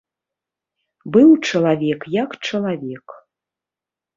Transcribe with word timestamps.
Быў 1.17 1.29
чалавек 1.49 1.99
як 2.17 2.31
чалавек. 2.47 3.07